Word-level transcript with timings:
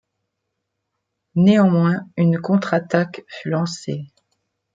Néanmoins, 1.35 2.09
une 2.17 2.39
contre 2.39 2.73
attaque 2.73 3.23
fut 3.27 3.49
lancée. 3.51 4.07